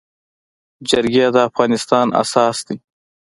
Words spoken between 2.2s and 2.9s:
اساس دی.